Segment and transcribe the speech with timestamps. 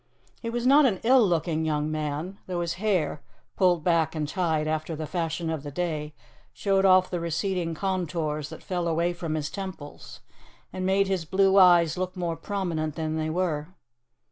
[0.41, 3.21] He was not an ill looking young man, though his hair,
[3.55, 6.15] pulled back and tied after the fashion of the day,
[6.53, 10.21] showed off the receding contours that fell away from his temples,
[10.73, 13.75] and made his blue eyes look more prominent than they were.